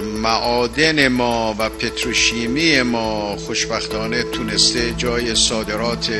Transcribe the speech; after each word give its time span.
معادن 0.00 1.08
ما 1.08 1.54
و 1.58 1.68
پتروشیمی 1.68 2.82
ما 2.82 3.36
خوشبختانه 3.36 4.22
تونسته 4.22 4.94
جای 4.96 5.34
صادرات 5.34 6.10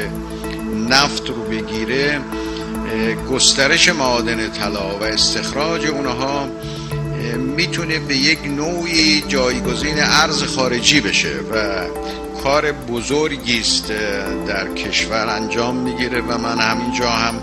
نفت 0.89 1.29
رو 1.29 1.43
بگیره 1.43 2.21
گسترش 3.31 3.89
معادن 3.89 4.51
طلا 4.51 4.99
و 5.01 5.03
استخراج 5.03 5.87
اونها 5.87 6.49
می‌تونه 7.57 7.99
به 7.99 8.17
یک 8.17 8.39
نوعی 8.47 9.25
جایگزین 9.29 9.97
ارز 9.99 10.43
خارجی 10.43 11.01
بشه 11.01 11.35
و 11.53 11.85
کار 12.43 12.73
بزرگی 12.73 13.61
است 13.61 13.93
در 14.47 14.75
کشور 14.75 15.27
انجام 15.29 15.77
می‌گیره 15.77 16.21
و 16.21 16.39
من 16.39 16.59
همینجا 16.59 17.11
هم 17.11 17.35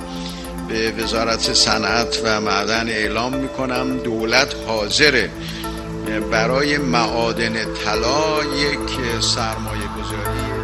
به 0.68 0.92
وزارت 0.92 1.54
صنعت 1.54 2.22
و 2.24 2.42
معدن 2.42 2.90
اعلام 2.90 3.34
می‌کنم 3.34 3.98
دولت 3.98 4.56
حاضره 4.68 5.30
برای 6.32 6.78
معادن 6.78 7.54
طلا 7.54 8.44
یک 8.56 9.22
سرمایه 9.22 9.88
گذاری 9.98 10.56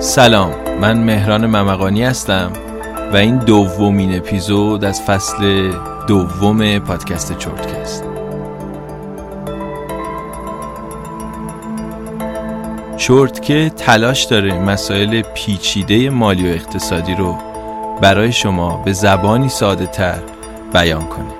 سلام 0.00 0.52
من 0.80 0.98
مهران 0.98 1.46
ممقانی 1.46 2.02
هستم 2.04 2.52
و 3.12 3.16
این 3.16 3.38
دومین 3.38 4.16
اپیزود 4.16 4.84
از 4.84 5.02
فصل 5.02 5.72
دوم 6.06 6.78
پادکست 6.78 7.38
چرتکست 7.38 8.07
چرت 13.08 13.42
که 13.42 13.70
تلاش 13.76 14.24
داره 14.24 14.58
مسائل 14.58 15.22
پیچیده 15.22 16.10
مالی 16.10 16.50
و 16.50 16.52
اقتصادی 16.52 17.14
رو 17.14 17.38
برای 18.02 18.32
شما 18.32 18.82
به 18.84 18.92
زبانی 18.92 19.48
ساده 19.48 19.86
تر 19.86 20.18
بیان 20.72 21.04
کنه. 21.04 21.37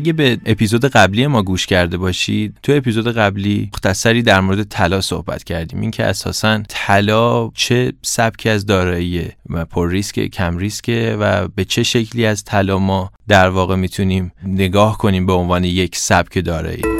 اگه 0.00 0.12
به 0.12 0.38
اپیزود 0.46 0.84
قبلی 0.84 1.26
ما 1.26 1.42
گوش 1.42 1.66
کرده 1.66 1.96
باشید 1.96 2.56
تو 2.62 2.72
اپیزود 2.72 3.08
قبلی 3.08 3.70
مختصری 3.72 4.22
در 4.22 4.40
مورد 4.40 4.62
طلا 4.62 5.00
صحبت 5.00 5.44
کردیم. 5.44 5.80
اینکه 5.80 6.04
اساسا 6.04 6.62
طلا 6.68 7.50
چه 7.54 7.92
سبکی 8.02 8.48
از 8.48 8.66
داراییه 8.66 9.36
و 9.50 9.64
پر 9.64 9.90
ریسک 9.90 10.20
کم 10.20 10.58
ریسکه 10.58 11.16
و 11.20 11.48
به 11.48 11.64
چه 11.64 11.82
شکلی 11.82 12.26
از 12.26 12.44
طلا 12.44 12.78
ما 12.78 13.12
در 13.28 13.48
واقع 13.48 13.76
می‌تونیم 13.76 14.32
نگاه 14.44 14.98
کنیم 14.98 15.26
به 15.26 15.32
عنوان 15.32 15.64
یک 15.64 15.96
سبک 15.96 16.44
دارایی. 16.44 16.99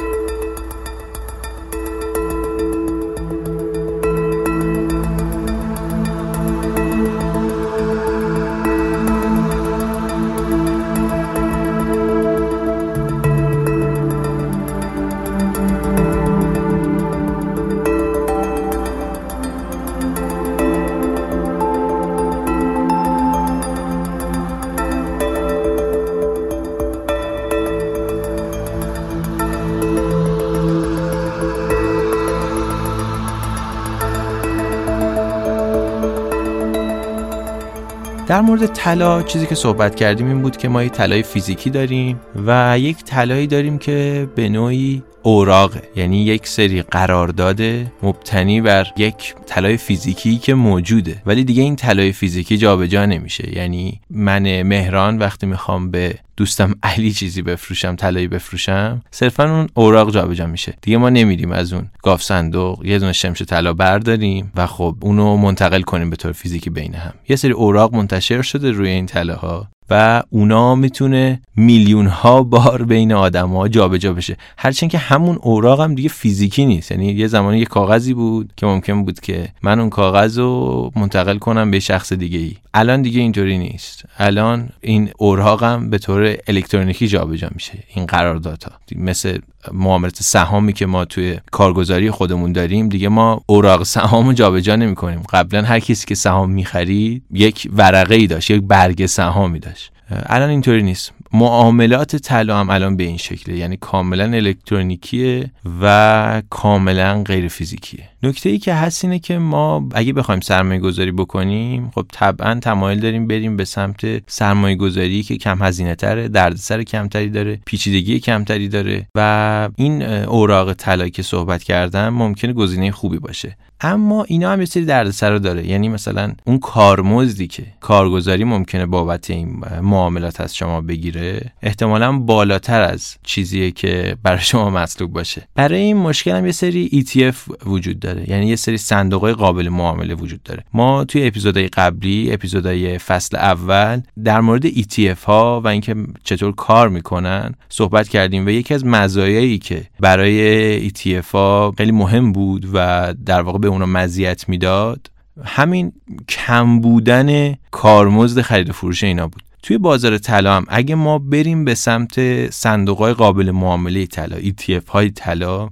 در 38.31 38.41
مورد 38.41 38.65
طلا 38.65 39.23
چیزی 39.23 39.45
که 39.47 39.55
صحبت 39.55 39.95
کردیم 39.95 40.27
این 40.27 40.41
بود 40.41 40.57
که 40.57 40.69
ما 40.69 40.83
یک 40.83 40.91
طلای 40.91 41.23
فیزیکی 41.23 41.69
داریم 41.69 42.19
و 42.47 42.79
یک 42.79 43.03
طلایی 43.03 43.47
داریم 43.47 43.77
که 43.77 44.27
به 44.35 44.49
نوعی 44.49 45.03
اوراقه 45.23 45.81
یعنی 45.95 46.23
یک 46.23 46.47
سری 46.47 46.81
قرارداد 46.81 47.61
مبتنی 48.03 48.61
بر 48.61 48.87
یک 48.97 49.35
طلای 49.45 49.77
فیزیکی 49.77 50.37
که 50.37 50.53
موجوده. 50.53 51.21
ولی 51.25 51.43
دیگه 51.43 51.63
این 51.63 51.75
طلای 51.75 52.11
فیزیکی 52.11 52.57
جابجا 52.57 53.05
نمیشه. 53.05 53.57
یعنی 53.57 54.01
من 54.09 54.61
مهران 54.61 55.17
وقتی 55.17 55.45
می‌خوام 55.45 55.91
به 55.91 56.15
دوستم 56.37 56.73
علی 56.83 57.11
چیزی 57.11 57.41
بفروشم 57.41 57.95
طلایی 57.95 58.27
بفروشم 58.27 59.01
صرفا 59.11 59.43
اون 59.43 59.67
اوراق 59.73 60.11
جابجا 60.11 60.47
میشه. 60.47 60.73
دیگه 60.81 60.97
ما 60.97 61.09
نمیریم 61.09 61.51
از 61.51 61.73
اون 61.73 61.89
گاف 62.03 62.23
صندوق 62.23 62.85
یه 62.85 62.99
دونه 62.99 63.13
شمش 63.13 63.41
طلا 63.41 63.73
برداریم 63.73 64.51
و 64.55 64.67
خب 64.67 64.95
اونو 65.01 65.37
منتقل 65.37 65.81
کنیم 65.81 66.09
به 66.09 66.15
طور 66.15 66.31
فیزیکی 66.31 66.69
بین 66.69 66.93
هم. 66.93 67.13
یه 67.29 67.35
سری 67.35 67.51
اوراق 67.51 67.95
منتشر 67.95 68.41
شده 68.41 68.71
روی 68.71 68.89
این 68.89 69.05
طلاها. 69.05 69.67
و 69.91 70.23
اونا 70.29 70.75
می‌تونه 70.75 71.41
میلیون 71.55 72.07
ها 72.07 72.43
بار 72.43 72.83
بین 72.83 73.13
آدم 73.13 73.49
ها 73.49 73.67
جابجا 73.67 74.13
بشه. 74.13 74.37
هرچند 74.57 74.89
که 74.89 74.97
همون 74.97 75.37
اوراق 75.41 75.81
هم 75.81 75.95
دیگه 75.95 76.09
فیزیکی 76.09 76.65
نیست. 76.65 76.91
یعنی 76.91 77.11
یه 77.11 77.27
زمانی 77.27 77.59
یه 77.59 77.65
کاغذی 77.65 78.13
بود 78.13 78.53
که 78.57 78.65
ممکن 78.65 79.05
بود 79.05 79.19
که 79.19 79.49
من 79.61 79.79
اون 79.79 79.89
کاغذ 79.89 80.39
رو 80.39 80.91
منتقل 80.95 81.37
کنم 81.37 81.71
به 81.71 81.79
شخص 81.79 82.13
دیگه 82.13 82.39
ای 82.39 82.55
الان 82.73 83.01
دیگه 83.01 83.21
اینطوری 83.21 83.57
نیست. 83.57 84.05
الان 84.17 84.69
این 84.81 85.09
اوراق 85.17 85.63
هم 85.63 85.89
به 85.89 85.97
طور 85.97 86.35
الکترونیکی 86.47 87.07
جابجا 87.07 87.49
میشه. 87.53 87.73
این 87.95 88.05
قراردادها. 88.05 88.71
مثل 88.95 89.37
معاملات 89.73 90.23
سهامی 90.23 90.73
که 90.73 90.85
ما 90.85 91.05
توی 91.05 91.37
کارگزاری 91.51 92.11
خودمون 92.11 92.51
داریم 92.51 92.89
دیگه 92.89 93.09
ما 93.09 93.41
اوراق 93.45 93.83
سهام 93.83 94.27
رو 94.27 94.33
جابجا 94.33 94.75
نمی‌کنیم. 94.75 95.23
قبلا 95.29 95.61
هر 95.61 95.79
کسی 95.79 96.05
که 96.05 96.15
سهام 96.15 96.51
می‌خرید 96.51 97.23
یک 97.31 97.69
ورقه 97.73 98.15
ای 98.15 98.27
داشت 98.27 98.51
یک 98.51 98.61
برگ 98.61 99.05
سهامی 99.05 99.59
داشت. 99.59 99.91
الان 100.25 100.49
اینطوری 100.49 100.83
نیست. 100.83 101.11
معاملات 101.33 102.15
طلا 102.15 102.59
هم 102.59 102.69
الان 102.69 102.97
به 102.97 103.03
این 103.03 103.17
شکله 103.17 103.57
یعنی 103.57 103.77
کاملا 103.77 104.23
الکترونیکیه 104.23 105.51
و 105.81 106.41
کاملا 106.49 107.23
غیر 107.23 107.47
فیزیکیه 107.47 108.10
نکته 108.23 108.49
ای 108.49 108.57
که 108.57 108.73
هست 108.73 109.05
اینه 109.05 109.19
که 109.19 109.37
ما 109.37 109.89
اگه 109.93 110.13
بخوایم 110.13 110.41
سرمایه 110.41 110.79
گذاری 110.79 111.11
بکنیم 111.11 111.91
خب 111.95 112.05
طبعا 112.11 112.59
تمایل 112.59 112.99
داریم 112.99 113.27
بریم 113.27 113.57
به 113.57 113.65
سمت 113.65 114.31
سرمایه 114.31 114.75
گذاری 114.75 115.23
که 115.23 115.37
کم 115.37 115.63
هزینه 115.63 115.95
تره 115.95 116.27
دردسر 116.27 116.83
کمتری 116.83 117.29
داره 117.29 117.59
پیچیدگی 117.65 118.19
کمتری 118.19 118.67
داره 118.67 119.07
و 119.15 119.69
این 119.75 120.03
اوراق 120.03 120.73
طلایی 120.73 121.11
که 121.11 121.23
صحبت 121.23 121.63
کردم 121.63 122.09
ممکنه 122.09 122.53
گزینه 122.53 122.91
خوبی 122.91 123.19
باشه. 123.19 123.57
اما 123.83 124.23
اینا 124.23 124.51
هم 124.51 124.59
یه 124.59 124.65
سری 124.65 124.85
دردسر 124.85 125.37
داره. 125.37 125.67
یعنی 125.67 125.89
مثلا 125.89 126.33
اون 126.45 126.57
کارمزدی 126.59 127.47
که 127.47 127.63
کارگزاری 127.79 128.43
ممکنه 128.43 128.85
بابت 128.85 129.29
این 129.29 129.61
معاملات 129.81 130.41
از 130.41 130.55
شما 130.55 130.81
بگیره 130.81 131.51
احتمالا 131.61 132.11
بالاتر 132.11 132.81
از 132.81 133.15
چیزیه 133.23 133.71
که 133.71 134.15
برای 134.23 134.39
شما 134.41 134.69
مطلوب 134.69 135.11
باشه. 135.13 135.47
برای 135.55 135.79
این 135.79 135.97
مشکل 135.97 136.31
هم 136.31 136.45
یه 136.45 136.51
سری 136.51 137.05
ETF 137.05 137.65
وجود 137.65 137.99
داره. 137.99 138.10
یعنی 138.27 138.47
یه 138.47 138.55
سری 138.55 138.77
صندوق 138.77 139.31
قابل 139.31 139.69
معامله 139.69 140.13
وجود 140.13 140.43
داره. 140.43 140.63
ما 140.73 141.03
توی 141.03 141.27
اپیزودهای 141.27 141.67
قبلی 141.67 142.33
اپیزودهای 142.33 142.97
فصل 142.97 143.37
اول 143.37 144.01
در 144.23 144.41
مورد 144.41 144.69
ETF 144.69 145.23
ها 145.25 145.61
و 145.63 145.67
اینکه 145.67 145.95
چطور 146.23 146.55
کار 146.55 146.89
می‌کنن 146.89 147.55
صحبت 147.69 148.09
کردیم 148.09 148.45
و 148.45 148.49
یکی 148.49 148.73
از 148.73 148.85
مزایایی 148.85 149.57
که 149.57 149.83
برای 149.99 150.89
ETF 150.89 151.25
ها 151.33 151.73
خیلی 151.77 151.91
مهم 151.91 152.31
بود 152.31 152.67
و 152.73 153.13
در 153.25 153.41
واقع 153.41 153.57
به 153.57 153.67
اونا 153.67 153.85
مزیت 153.85 154.49
می‌داد 154.49 155.11
همین 155.43 155.91
کم 156.29 156.79
بودن 156.79 157.55
کارمزد 157.71 158.41
خرید 158.41 158.69
و 158.69 158.73
فروش 158.73 159.03
اینا 159.03 159.27
بود. 159.27 159.43
توی 159.63 159.77
بازار 159.77 160.17
طلا 160.17 160.55
هم 160.55 160.65
اگه 160.67 160.95
ما 160.95 161.17
بریم 161.19 161.65
به 161.65 161.75
سمت 161.75 162.49
صندوق 162.49 162.97
های 162.97 163.13
قابل 163.13 163.51
معامله 163.51 164.05
طلا 164.05 164.37
ETF 164.39 164.89
های 164.89 165.09
طلا 165.09 165.69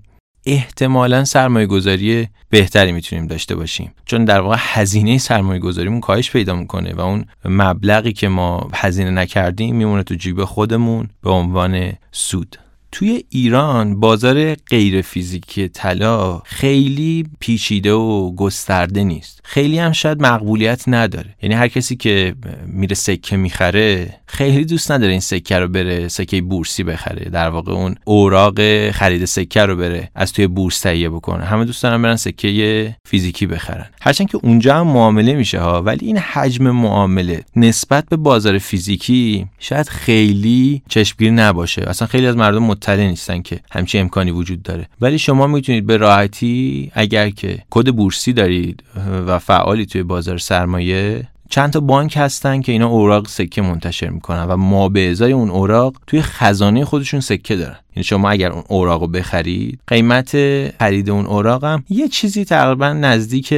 احتمالا 0.51 1.24
سرمایه 1.25 1.66
گذاری 1.66 2.28
بهتری 2.50 2.92
می‌تونیم 2.92 3.28
داشته 3.28 3.56
باشیم. 3.56 3.92
چون 4.06 4.25
در 4.25 4.40
واقع 4.40 4.56
هزینه 4.60 5.18
سرمایه 5.18 5.60
گذاریمون 5.60 6.00
کاهش 6.00 6.31
پیدا 6.31 6.56
می‌کنه 6.56 6.94
و 6.94 7.01
اون 7.01 7.25
مبلغی 7.46 8.13
که 8.13 8.28
ما 8.28 8.69
هزینه 8.74 9.10
نکردیم 9.10 9.75
میمونه 9.75 10.04
تو 10.04 10.16
جیب 10.16 10.44
خودمون 10.44 11.10
به 11.24 11.30
عنوان 11.30 11.92
سود. 12.12 12.60
توی 12.92 13.24
ایران 13.30 14.00
بازار 14.00 14.56
غیر 14.56 15.02
فیزیکی 15.02 15.68
طلا 15.68 16.40
خیلی 16.46 17.26
پیچیده 17.40 17.94
و 17.94 18.36
گسترده 18.36 19.04
نیست. 19.04 19.40
خیلی 19.44 19.80
هم 19.80 19.92
شاید 19.92 20.22
مقبولیت 20.22 20.84
نداره. 20.88 21.36
یعنی 21.42 21.56
هر 21.56 21.68
کسی 21.68 21.96
که 21.96 22.36
میره 22.66 22.96
سکه 22.96 23.38
می‌خره 23.38 24.14
خیلی 24.26 24.66
دوست 24.66 24.92
نداره 24.92 25.12
این 25.12 25.22
سکه 25.22 25.60
رو 25.60 25.68
بره 25.68 26.08
سکه 26.08 26.42
بورسی 26.42 26.84
بخره. 26.84 27.30
در 27.30 27.50
واقع 27.50 27.72
اون 27.72 27.96
اوراق 28.06 28.92
خرید 28.92 29.26
سکه 29.26 29.62
رو 29.62 29.76
بره 29.76 30.12
از 30.16 30.34
توی 30.34 30.48
بورس 30.48 30.80
تهیه 30.80 31.10
بکنه. 31.10 31.44
همه 31.46 31.66
دوست 31.66 31.84
دارن 31.84 32.02
برن 32.02 32.16
سکه 32.16 32.96
فیزیکی 33.06 33.46
بخرن. 33.46 33.90
هرچند 34.02 34.30
که 34.30 34.40
اونجا 34.44 34.76
هم 34.80 34.88
معامله 34.88 35.34
میشه 35.34 35.60
ها 35.60 35.82
ولی 35.82 36.06
این 36.06 36.18
حجم 36.18 36.72
معامله 36.72 37.44
نسبت 37.56 38.06
به 38.10 38.16
بازار 38.16 38.58
فیزیکی 38.58 39.48
شاید 39.60 39.90
خیلی 39.90 40.82
چشمگیر 40.90 41.32
نباشه. 41.32 41.82
اصلا 41.88 42.08
خیلی 42.08 42.28
از 42.28 42.36
مردم 42.36 42.64
مطلع 42.80 43.08
نیستن 43.08 43.42
که 43.42 43.60
همچین 43.72 44.02
امکانی 44.02 44.31
وجود 44.31 44.64
داره. 44.64 44.88
ولی 45.02 45.20
شما 45.20 45.48
می‌تونید 45.48 45.86
به 45.86 45.98
راحتی 45.98 46.92
اگر 46.94 47.30
که 47.30 47.60
کد 47.70 47.96
بورسی 47.96 48.34
دارید 48.34 48.84
و 49.28 49.40
فعالی 49.40 49.86
توی 49.86 50.04
بازار 50.04 50.38
سرمایه 50.38 51.28
چند 51.50 51.74
تا 51.74 51.80
بانک 51.80 52.18
هستن 52.18 52.62
که 52.62 52.72
اینا 52.72 52.88
اوراق 52.88 53.28
سکه 53.28 53.62
منتشر 53.62 54.10
می‌کنن 54.10 54.44
و 54.44 54.58
ما 54.58 54.90
به 54.90 55.10
ازای 55.12 55.31
اون 55.31 55.50
اوراق 55.50 55.96
توی 56.08 56.22
خزانه 56.22 56.86
خودشون 56.86 57.20
سکه 57.20 57.56
دارن. 57.56 57.80
یعنی 57.96 58.04
شما 58.04 58.30
اگر 58.30 58.52
اون 58.52 58.64
اوراق 58.68 59.02
رو 59.02 59.08
بخرید 59.08 59.80
قیمت 59.88 60.31
خرید 60.80 61.10
اون 61.10 61.26
اوراق 61.26 61.64
هم 61.64 61.84
یه 61.90 62.08
چیزی 62.08 62.46
تقریبا 62.46 62.94
نزدیک 62.94 63.54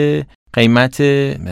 قیمت 0.54 0.98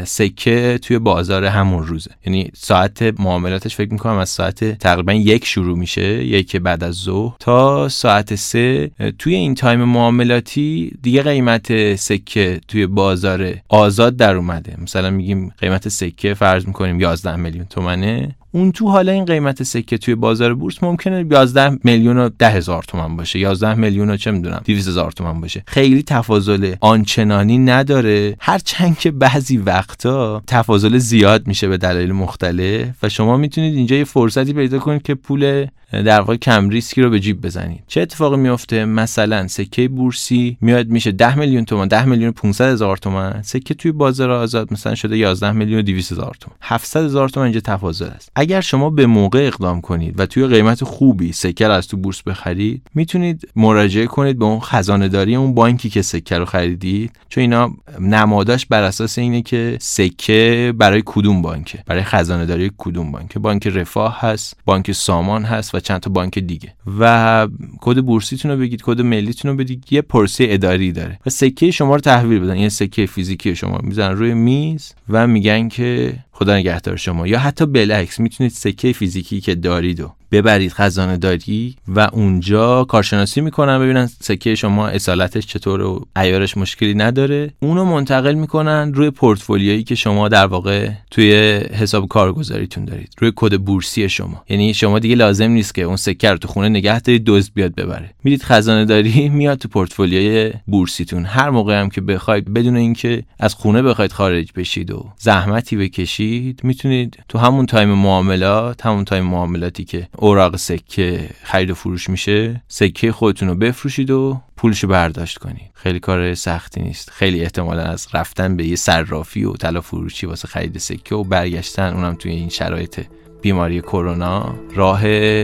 سکه 0.06 0.80
توی 0.81 1.00
بازار 1.00 1.46
همون 1.46 1.88
روزه. 1.88 2.12
یعنی 2.25 2.51
ساعت 2.56 3.01
معاملاتش 3.19 3.75
فکر 3.75 3.92
می‌کنم 3.92 4.18
از 4.18 4.30
ساعت 4.30 4.80
تقریبا 4.80 5.13
یک 5.13 5.46
شروع 5.46 5.78
میشه 5.78 6.25
یک 6.25 6.56
بعد 6.56 6.84
از 6.84 6.96
ظهر 6.96 7.36
تا 7.40 7.90
ساعت 7.90 8.36
سه. 8.36 8.92
توی 9.19 9.36
این 9.36 9.56
time 9.56 9.83
معاملاتی 9.84 10.92
دیگه 11.01 11.22
قیمت 11.22 11.96
سکه 11.96 12.62
توی 12.68 12.88
بازار 12.88 13.54
آزاد 13.69 14.16
در 14.16 14.36
اومده. 14.36 14.75
مثلا 14.81 15.10
میگیم 15.10 15.54
قیمت 15.57 15.90
سکه 15.90 16.34
فرض 16.34 16.68
می‌کنیم 16.68 17.00
11 17.00 17.36
میلیون 17.36 17.66
تومنه. 17.66 18.36
اون 18.51 18.72
تو 18.72 18.90
حالا 18.90 19.12
این 19.12 19.25
قیمت 19.25 19.63
سکه 19.63 19.98
توی 19.98 20.16
بازار 20.16 20.54
بورس 20.54 20.84
ممکنه 20.84 21.25
11 21.31 21.78
میلیون 21.84 22.18
و 22.18 22.30
10 22.30 22.50
هزار 22.50 22.84
تومن 22.84 23.18
باشه. 23.18 23.40
11 23.40 23.74
میلیون 23.74 24.10
و 24.10 24.18
چه 24.18 24.31
می‌دونم 24.31 24.62
200 24.66 24.88
هزار 24.88 25.12
تومن 25.12 25.42
باشه. 25.42 25.63
خیلی 25.68 26.04
تفاضل 26.04 26.75
آنچنانی 26.81 27.57
نداره. 27.57 28.36
هرچند 28.40 28.98
که 28.98 29.12
بعضی 29.12 29.57
وقتا 29.57 30.44
تفاضل 30.48 30.98
زیاد 30.98 31.48
میشه 31.48 31.68
به 31.68 31.78
دلایل 31.78 32.12
مختلف 32.12 33.04
و 33.04 33.10
شما 33.10 33.38
می‌تونید 33.38 33.75
اینجا 33.75 33.96
یه 33.96 34.04
فرصتی 34.04 34.54
پیدا 34.54 34.80
کنید 34.80 35.02
که 35.02 35.16
پول 35.16 35.68
در 35.92 36.19
واقع 36.19 36.36
کم 36.36 36.69
ریسکی 36.69 37.02
رو 37.02 37.10
به 37.10 37.19
جیب 37.19 37.42
بزنید. 37.42 37.84
چه 37.88 38.02
اتفاقی 38.02 38.38
میفته 38.38 38.86
مثلا 38.86 39.48
سکه 39.48 39.88
بورسی 39.88 40.57
میاد 40.62 40.88
میشه 40.88 41.12
10 41.12 41.36
میلیون 41.36 41.66
تومان 41.66 41.88
10 41.88 42.06
میلیون 42.06 42.31
500 42.31 42.72
هزار 42.72 42.98
تومان 42.98 43.42
سکه 43.42 43.74
توی 43.74 43.92
بازار 43.92 44.31
آزاد 44.31 44.74
مثلا 44.74 44.95
شده 44.95 45.18
11 45.18 45.52
میلیون 45.52 45.80
و 45.80 45.81
200 45.81 46.12
هزار 46.12 46.36
تومان 46.40 46.57
700 46.62 47.04
هزار 47.04 47.30
تومان 47.30 47.45
اینجا 47.45 47.60
تفاضل 47.60 48.06
است. 48.06 48.31
اگر 48.39 48.62
شما 48.62 48.89
به 48.89 49.06
موقع 49.06 49.39
اقدام 49.39 49.81
کنید 49.81 50.19
و 50.19 50.25
توی 50.25 50.47
قیمت 50.47 50.83
خوبی 50.83 51.31
سکه 51.31 51.68
از 51.68 51.88
تو 51.88 51.97
بورس 51.97 52.21
بخرید 52.21 52.81
می‌تونید 52.95 53.47
مراجعه 53.56 54.06
کنید 54.06 54.39
به 54.39 54.45
اون 54.45 54.59
خزانه 54.59 55.07
داری 55.07 55.36
اون 55.36 55.53
بانکی 55.53 55.89
که 55.89 56.01
سکه 56.01 56.38
رو 56.38 56.45
خریدید. 56.45 57.12
چون 57.30 57.41
اینا 57.41 57.74
نماداش 58.00 58.65
بر 58.65 58.83
اساس 58.83 59.18
اینه 59.18 59.41
که 59.41 59.77
سکه 59.81 60.74
برای 60.77 61.03
کدوم 61.06 61.41
بانکه؟ 61.41 61.80
برای 61.86 62.03
خزانه 62.03 62.45
داری 62.45 62.71
کدوم 62.77 63.12
بانکه؟ 63.12 63.39
بانک 63.39 63.68
رفاه 63.68 64.19
هست 64.21 64.57
بانک 64.65 64.92
سامان 64.92 65.44
هست 65.44 65.75
و 65.75 65.80
چند 65.80 66.00
تا 66.00 66.09
بانک 66.09 66.39
دیگه. 66.39 66.74
و 67.00 67.47
کد 67.81 68.01
بورسیتون 68.01 68.51
رو 68.51 68.57
بگید 68.57 68.81
کد 68.83 69.01
ملیتون 69.01 69.51
رو 69.51 69.57
بدید 69.57 69.85
یه 69.92 70.01
پرسه 70.01 70.45
اداری 70.50 70.92
داره. 70.92 71.19
و 71.25 71.30
سکه 71.30 71.71
شما 71.71 71.95
رو 71.95 72.01
تحویل 72.01 72.39
بدن. 72.39 72.57
یه 72.57 72.69
سکه 72.69 73.06
فیزیکی 73.06 73.56
شما. 73.56 73.80
می‌زنن 73.83 74.18
روی 74.18 74.33
میز 74.33 74.94
و 75.09 75.27
میگن 75.27 75.68
که 75.68 76.13
خدا 76.39 76.57
نگهدار 76.57 76.95
شما. 76.95 77.27
یا 77.27 77.39
حتی 77.39 77.65
بالعکس 77.65 78.19
می‌تونید 78.19 78.51
سکه 78.51 78.94
فیزیکی 78.94 79.41
که 79.41 79.56
دارید 79.56 80.00
و 80.00 80.15
ببرید 80.31 80.72
خزانه 80.72 81.18
داری 81.18 81.76
و 81.88 82.00
اونجا 82.00 82.84
کارشناسی 82.84 83.42
می‌کنن 83.42 83.80
ببینن 83.80 84.10
سکه 84.22 84.56
شما 84.56 84.88
اصالتش 84.88 85.46
چطور 85.48 85.81
و 85.81 86.06
عیارش 86.18 86.57
مشکلی 86.58 86.94
نداره. 86.94 87.54
اونو 87.60 87.86
منتقل 87.86 88.34
می‌کنن 88.34 88.94
روی 88.94 89.10
پورتفولیویی 89.10 89.84
که 89.84 89.96
شما 89.96 90.30
در 90.30 90.46
واقع 90.46 90.90
توی 91.12 91.34
حساب 91.58 92.08
کارگزاریتون 92.08 92.86
دارید 92.86 93.14
روی 93.18 93.31
کد 93.36 93.58
بورسی 93.58 94.10
شما. 94.10 94.44
یعنی 94.50 94.74
شما 94.74 95.00
دیگه 95.00 95.16
لازم 95.16 95.52
نیست 95.52 95.76
که 95.76 95.81
اون 95.81 95.96
سکه 95.96 96.31
رو 96.31 96.38
تو 96.38 96.48
خونه 96.48 96.70
نگه 96.70 97.00
دارید 97.00 97.24
دزد 97.26 97.52
بیاد 97.54 97.76
ببره. 97.76 98.10
میرید 98.24 98.44
خزانه 98.44 98.86
داری 98.86 99.30
میاد 99.30 99.58
تو 99.58 99.68
پورتفولیوی 99.68 100.54
بورسیتون. 100.68 101.26
هر 101.26 101.50
موقع 101.50 101.80
هم 101.80 101.90
که 101.90 102.02
بخواید 102.02 102.54
بدون 102.54 102.76
اینکه 102.76 103.24
از 103.40 103.54
خونه 103.54 103.81
بخواید 103.81 104.12
خارج 104.12 104.50
بشید 104.56 104.92
و 104.92 105.06
زحمتی 105.18 105.78
بکشید 105.78 106.60
می‌تونید 106.64 107.18
تو 107.30 107.38
همون 107.38 107.66
time 107.66 107.89
معاملات 107.90 108.86
همون 108.86 109.06
time 109.06 109.24
معاملاتی 109.24 109.84
که 109.84 110.08
اوراق 110.21 110.56
سکه 110.56 111.30
خرید 111.44 111.71
و 111.71 111.75
فروش 111.75 112.10
میشه. 112.10 112.62
سکه 112.68 113.12
خودتون 113.12 113.48
رو 113.48 113.56
بفروشید 113.56 114.12
و 114.12 114.42
پولشو 114.57 114.88
برداشت 114.88 115.38
کنید. 115.38 115.71
خیلی 115.74 116.00
کار 116.00 116.33
سختی 116.33 116.81
نیست. 116.81 117.10
خیلی 117.10 117.42
احتمالا 117.42 117.83
از 117.83 118.07
رفتن 118.13 118.57
به 118.57 118.66
یه 118.66 118.75
صرافی 118.75 119.44
و 119.44 119.54
طلا 119.54 119.81
فروشی 119.81 120.25
واسه 120.25 120.48
خرید 120.48 120.77
سکه 120.77 121.16
و 121.16 121.24
برگشتن 121.24 121.94
اونم 121.94 122.16
توی 122.16 122.31
این 122.31 122.50
شرایط 122.50 123.01
بیماری 123.42 123.81
کرونا 123.81 124.56
راه 124.75 125.01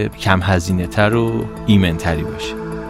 کم 0.08 0.42
هزینه 0.44 0.88
تر 0.88 1.16
و 1.16 1.46
ایمنتری 1.68 2.24
باشه. 2.24 2.85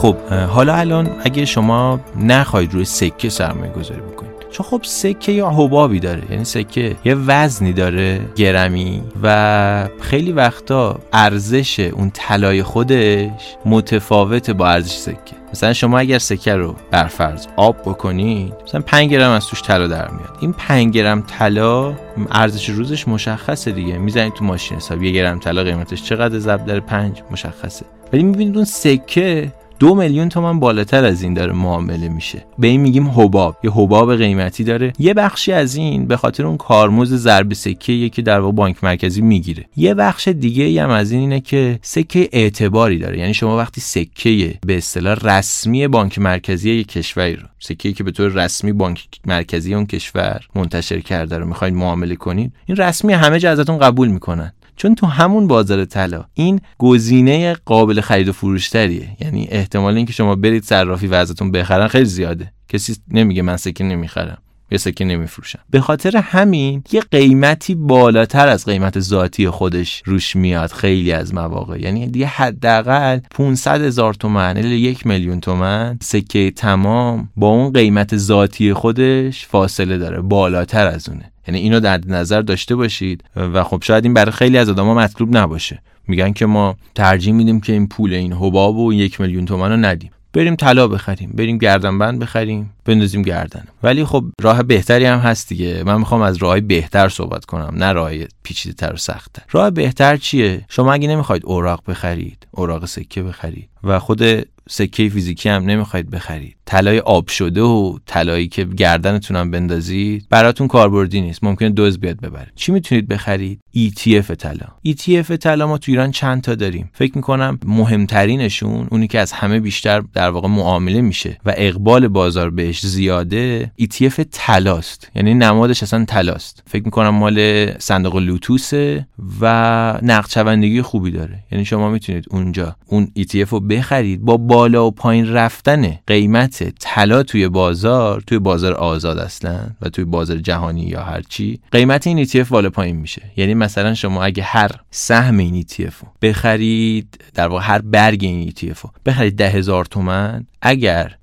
خب 0.00 0.16
حالا 0.30 0.74
الان 0.74 1.10
اگه 1.24 1.44
شما 1.44 2.00
نخواید 2.16 2.74
روی 2.74 2.84
سکه 2.84 3.28
سرمایه 3.28 3.72
گذاری 3.72 4.00
بکنید 4.00 4.32
چون 4.50 4.66
خب 4.66 4.80
سکه 4.82 5.32
یا 5.32 5.50
حبابی 5.50 6.00
داره 6.00 6.22
یعنی 6.30 6.44
سکه 6.44 6.96
یه 7.04 7.14
وزنی 7.14 7.72
داره 7.72 8.20
گرمی 8.36 9.02
و 9.22 9.88
خیلی 10.00 10.32
وقتا 10.32 10.98
ارزش 11.12 11.80
اون 11.80 12.10
طلای 12.14 12.62
خودش 12.62 13.56
متفاوته 13.66 14.52
با 14.52 14.68
ارزش 14.68 14.92
سکه. 14.92 15.40
مثلا 15.52 15.72
شما 15.72 15.98
اگر 15.98 16.18
سکه 16.18 16.54
رو 16.54 16.74
برفرض 16.90 17.46
آب 17.56 17.76
بکنید 17.82 18.52
مثلا 18.64 18.80
5 18.80 19.10
گرم 19.10 19.30
از 19.30 19.46
توش 19.46 19.62
طلا 19.62 19.86
در 19.86 20.10
میاد. 20.10 20.36
این 20.40 20.52
5 20.52 20.94
گرم 20.94 21.22
طلا 21.22 21.94
ارزش 22.30 22.68
روزش 22.68 23.08
مشخصه 23.08 23.72
دیگه. 23.72 23.98
می‌زنید 23.98 24.32
تو 24.32 24.44
ماشین 24.44 24.76
حساب 24.76 25.02
یه 25.02 25.12
گرم 25.12 25.38
طلا 25.38 25.62
قیمتش 25.62 26.02
چقدر 26.02 26.38
ضرب 26.38 26.64
در 26.64 26.80
5 26.80 27.22
مشخصه. 27.30 27.86
ولی 28.12 28.22
می‌بینید 28.22 28.56
اون 28.56 28.64
سکه 28.64 29.52
دو 29.80 29.94
میلیون 29.94 30.28
تومن 30.28 30.60
بالاتر 30.60 31.04
از 31.04 31.22
این 31.22 31.34
داره 31.34 31.52
معامله 31.52 32.08
میشه. 32.08 32.44
به 32.58 32.66
این 32.66 32.80
میگیم 32.80 33.08
حباب. 33.08 33.56
یه 33.64 33.70
حباب 33.70 34.16
قیمتی 34.16 34.64
داره. 34.64 34.92
یه 34.98 35.14
بخشی 35.14 35.52
از 35.52 35.74
این 35.74 36.06
به 36.06 36.16
خاطر 36.16 36.46
اون 36.46 36.56
کارمز 36.56 37.14
ضرب 37.14 37.52
سکه 37.52 38.08
که 38.08 38.22
در 38.22 38.40
واقع 38.40 38.52
بانک 38.52 38.84
مرکزی 38.84 39.22
می‌گیره. 39.22 39.64
یه 39.76 39.94
بخش 39.94 40.28
دیگه 40.28 40.82
هم 40.82 40.90
از 40.90 41.10
این 41.10 41.20
اینه 41.20 41.40
که 41.40 41.78
سکه 41.82 42.28
اعتباری 42.32 42.98
داره. 42.98 43.18
یعنی 43.18 43.34
شما 43.34 43.56
وقتی 43.56 43.80
سکه 43.80 44.54
به 44.66 44.76
اصطلاح 44.76 45.18
رسمی 45.22 45.88
بانک 45.88 46.18
مرکزی 46.18 46.70
یک 46.70 46.88
کشوری 46.88 47.36
رو 47.36 47.46
سکه 47.58 47.92
که 47.92 48.04
به 48.04 48.10
طور 48.10 48.28
رسمی 48.28 48.72
بانک 48.72 49.08
مرکزی 49.26 49.74
اون 49.74 49.86
کشور 49.86 50.40
منتشر 50.54 51.00
کرده 51.00 51.38
رو 51.38 51.46
می‌خواید 51.46 51.74
معامله 51.74 52.16
کنید 52.16 52.52
این 52.66 52.76
رسمی 52.76 53.12
همه 53.12 53.38
جا 53.38 53.50
ازتون 53.50 53.78
قبول 53.78 54.08
می‌کنن. 54.08 54.52
چون 54.80 54.94
تو 54.94 55.06
همون 55.06 55.46
بازار 55.46 55.84
طلا 55.84 56.24
این 56.34 56.60
گزینه 56.78 57.54
قابل 57.54 58.00
خرید 58.00 58.28
و 58.28 58.32
فروشتریه. 58.32 59.08
یعنی 59.20 59.48
احتمال 59.50 59.96
اینکه 59.96 60.12
شما 60.12 60.34
برید 60.34 60.64
صرافی 60.64 61.06
و 61.06 61.14
ازتون 61.14 61.52
بخرن 61.52 61.86
خیلی 61.86 62.04
زیاده. 62.04 62.52
کسی 62.68 62.96
نمیگه 63.10 63.42
من 63.42 63.56
سکه 63.56 63.84
نمی‌خرم 63.84 64.38
یا 64.70 64.78
سکه 64.78 65.04
نمیفروشم. 65.04 65.58
به 65.70 65.80
خاطر 65.80 66.16
همین 66.16 66.82
یه 66.92 67.00
قیمتی 67.00 67.74
بالاتر 67.74 68.48
از 68.48 68.64
قیمت 68.64 69.00
ذاتی 69.00 69.48
خودش 69.48 70.02
روش 70.04 70.36
میاد 70.36 70.70
خیلی 70.70 71.12
از 71.12 71.34
مواقع. 71.34 71.80
یعنی 71.80 72.06
دیگه 72.06 72.26
حداقل 72.26 73.18
500 73.30 73.82
هزار 73.82 74.14
تومن 74.14 74.56
الی 74.56 74.76
یک 74.76 75.06
میلیون 75.06 75.40
تومن 75.40 75.98
سکه 76.02 76.50
تمام 76.50 77.28
با 77.36 77.48
اون 77.48 77.72
قیمت 77.72 78.16
ذاتی 78.16 78.72
خودش 78.72 79.46
فاصله 79.46 79.98
داره 79.98 80.20
بالاتر 80.20 80.86
از 80.86 81.08
اونه. 81.08 81.32
یعنی 81.50 81.62
اینو 81.62 81.80
در 81.80 82.00
نظر 82.06 82.42
داشته 82.42 82.76
باشید. 82.76 83.24
و 83.36 83.64
خب 83.64 83.82
شاید 83.82 84.04
این 84.04 84.14
برای 84.14 84.32
خیلی 84.32 84.58
از 84.58 84.68
آدما 84.68 84.94
مطلوب 84.94 85.36
نباشه. 85.36 85.82
میگن 86.08 86.32
که 86.32 86.46
ما 86.46 86.76
ترجیح 86.94 87.32
میدیم 87.34 87.60
که 87.60 87.72
این 87.72 87.88
پول 87.88 88.12
این 88.14 88.32
حباب 88.32 88.76
و 88.76 88.92
یک 88.92 89.20
میلیون 89.20 89.44
تومن 89.44 89.70
رو 89.70 89.76
ندیم. 89.76 90.10
بریم 90.32 90.56
طلا 90.56 90.88
بخریم 90.88 91.32
بریم 91.34 91.58
گردنبند 91.58 92.18
بخریم 92.18 92.70
بندازیم 92.84 93.22
گردن. 93.22 93.64
ولی 93.82 94.04
خب 94.04 94.24
راه 94.40 94.62
بهتری 94.62 95.04
هم 95.04 95.18
هست 95.18 95.48
دیگه. 95.48 95.82
من 95.86 95.98
می‌خوام 95.98 96.22
از 96.22 96.36
راه 96.36 96.60
بهتر 96.60 97.08
صحبت 97.08 97.44
کنم 97.44 97.74
نه 97.76 97.92
راه 97.92 98.12
پیچیده 98.42 98.74
تر 98.74 98.92
و 98.92 98.96
سخت 98.96 99.32
تر 99.32 99.42
راه 99.50 99.70
بهتر 99.70 100.16
چیه؟ 100.16 100.64
شما 100.68 100.92
اگه 100.92 101.08
نمی‌خواید 101.08 101.42
اوراق 101.46 101.82
بخرید 101.88 102.46
اوراق 102.50 102.84
سکه 102.84 103.22
بخرید 103.22 103.68
و 103.84 103.98
خود 103.98 104.22
سکه 104.68 105.08
فیزیکی 105.08 105.48
هم 105.48 105.64
نمی‌خواید 105.64 106.10
بخرید. 106.10 106.56
طلای 106.70 106.98
آب 106.98 107.28
شده 107.28 107.62
و 107.62 107.98
طلایی 108.06 108.48
که 108.48 108.64
گردنتون 108.64 109.36
هم 109.36 109.50
بندازید 109.50 110.26
براتون 110.30 110.68
کاربردی 110.68 111.20
نیست. 111.20 111.44
ممکنه 111.44 111.70
دوز 111.70 111.98
بیاد 111.98 112.20
ببره 112.20 112.46
چی 112.56 112.72
می‌تونید 112.72 113.08
بخرید؟ 113.08 113.60
ETF 113.76 114.34
طلا. 114.34 114.66
ETF 114.88 115.36
طلا 115.36 115.66
ما 115.66 115.78
تو 115.78 115.92
ایران 115.92 116.10
چند 116.10 116.42
تا 116.42 116.54
داریم. 116.54 116.90
فکر 116.92 117.12
می‌کنم 117.16 117.58
مهمترینشون 117.64 118.88
اونی 118.90 119.08
که 119.08 119.18
از 119.20 119.32
همه 119.32 119.60
بیشتر 119.60 120.02
در 120.14 120.30
واقع 120.30 120.48
معامله 120.48 121.00
میشه 121.00 121.38
و 121.46 121.54
اقبال 121.56 122.08
بازار 122.08 122.50
بهش 122.50 122.86
زیاده 122.86 123.72
ETF 123.82 124.20
طلاست. 124.30 125.10
یعنی 125.14 125.34
نمادش 125.34 125.82
اصلا 125.82 126.04
طلاست. 126.04 126.62
فکر 126.66 126.84
می‌کنم 126.84 127.08
مال 127.08 127.66
صندوق 127.78 128.16
لوتوسه 128.16 129.06
و 129.40 129.98
نقد 130.02 130.80
خوبی 130.80 131.10
داره. 131.10 131.44
یعنی 131.52 131.64
شما 131.64 131.90
می‌تونید 131.90 132.24
اونجا 132.30 132.76
اون 132.86 133.12
ETF 133.18 133.48
رو 133.48 133.60
بخرید. 133.60 134.20
با 134.20 134.36
بالا 134.36 134.86
و 134.86 134.90
پایین 134.90 135.32
رفتن 135.32 135.98
قیمت 136.06 136.59
طلا 136.62 137.22
توی 137.22 137.48
بازار 137.48 138.20
توی 138.20 138.38
بازار 138.38 138.74
آزاد 138.74 139.18
اصلا 139.18 139.60
و 139.82 139.88
توی 139.88 140.04
بازار 140.04 140.36
جهانی 140.36 140.82
یا 140.82 141.02
هر 141.02 141.22
چی 141.28 141.60
قیمت 141.72 142.06
این 142.06 142.24
ETF 142.24 142.48
بالا 142.48 142.70
پایین 142.70 142.96
میشه. 142.96 143.22
یعنی 143.36 143.54
مثلا 143.54 143.94
شما 143.94 144.24
اگه 144.24 144.42
هر 144.42 144.70
سهم 144.90 145.38
این 145.38 145.62
ETF 145.62 145.94
بخرید 146.22 147.24
در 147.34 147.48
واقع 147.48 147.62
هر 147.64 147.78
برگ 147.80 148.24
این 148.24 148.50
ETF 148.50 148.88
بخرید 149.06 149.36
ده 149.36 149.48
هزار 149.48 149.84
تومن 149.84 150.46
اگر 150.62 151.16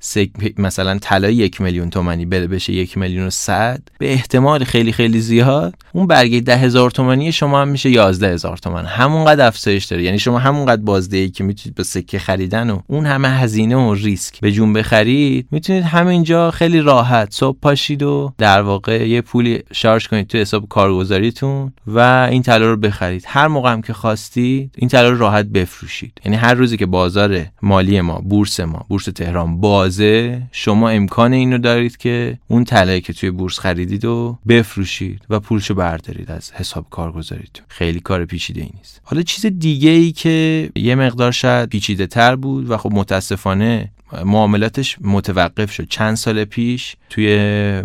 مثلا 0.57 0.99
طلا 0.99 1.29
یک 1.29 1.61
میلیون 1.61 1.89
تومنی 1.89 2.25
بده 2.25 2.47
بشه 2.47 2.73
یک 2.73 2.97
میلیون 2.97 3.27
و 3.27 3.29
صد 3.29 3.81
به 3.99 4.13
احتمال 4.13 4.63
خیلی 4.63 4.91
خیلی 4.91 5.19
زیاد 5.19 5.75
اون 5.93 6.07
برگه 6.07 6.39
ده 6.39 6.57
هزار 6.57 6.91
تومنی 6.91 7.31
شما 7.31 7.61
هم 7.61 7.67
میشه 7.67 7.89
یازده 7.89 8.33
هزار 8.33 8.57
تومن 8.57 8.85
همونقدر 8.85 9.47
افزایش 9.47 9.85
داره. 9.85 10.03
یعنی 10.03 10.19
شما 10.19 10.39
همونقدر 10.39 10.81
بازدهی 10.81 11.29
که 11.29 11.43
می‌تونید 11.43 11.75
به 11.75 11.83
سکه 11.83 12.19
خریدن 12.19 12.69
و 12.69 12.79
اون 12.87 13.05
همه 13.05 13.29
هزینه 13.29 13.75
و 13.75 13.93
ریسک 13.93 14.39
به 14.39 14.51
جون 14.51 14.73
بخرید 14.73 15.47
می‌تونید 15.51 15.83
همینجا 15.83 16.51
خیلی 16.51 16.81
راحت 16.81 17.27
صبح 17.31 17.57
پاشید 17.61 18.03
و 18.03 18.33
در 18.37 18.61
واقع 18.61 19.07
یه 19.07 19.21
پولی 19.21 19.63
شارژ 19.71 20.07
کنید 20.07 20.27
تو 20.27 20.37
حساب 20.37 20.67
کارگزاریتون 20.67 21.73
و 21.87 21.99
این 22.31 22.41
طلا 22.41 22.65
رو 22.65 22.77
بخرید. 22.77 23.23
هر 23.27 23.47
موقع 23.47 23.71
هم 23.71 23.81
که 23.81 23.93
خواستید 23.93 24.71
این 24.77 24.89
طلا 24.89 25.09
رو 25.09 25.17
راحت 25.17 25.45
بفروشید. 25.45 26.21
یعنی 26.25 26.37
هر 26.37 26.53
روزی 26.53 26.77
که 26.77 26.85
بازار 26.85 27.45
مالی 27.61 28.01
ما 28.01 28.19
بورس 28.19 28.59
ما 28.59 28.85
بورس 28.89 29.09
تهران. 29.27 29.61
بازه. 29.61 30.41
شما 30.51 30.89
امکان 30.89 31.33
اینو 31.33 31.57
دارید 31.57 31.97
که 31.97 32.37
اون 32.47 32.63
طلایی 32.63 33.01
که 33.01 33.13
توی 33.13 33.31
بورس 33.31 33.59
خریدید 33.59 34.05
و 34.05 34.37
بفروشید 34.47 35.21
و 35.29 35.39
پولشو 35.39 35.73
بردارید 35.73 36.31
از 36.31 36.51
حساب 36.51 36.85
کارگزاریتون 36.89 37.65
خیلی 37.67 37.99
کار 37.99 38.25
پیچیده 38.25 38.61
ای 38.61 38.69
نیست. 38.77 39.01
حالا 39.03 39.21
چیز 39.21 39.45
دیگه 39.45 39.89
ای 39.89 40.11
که 40.11 40.69
یه 40.75 40.95
مقدار 40.95 41.31
شاید 41.31 41.69
پیچیده 41.69 42.07
تر 42.07 42.35
بود 42.35 42.71
و 42.71 42.77
خب 42.77 42.91
متاسفانه 42.93 43.89
معاملاتش 44.25 44.97
متوقف 45.01 45.71
شد. 45.71 45.87
چند 45.87 46.15
سال 46.15 46.43
پیش 46.43 46.95
توی 47.09 47.83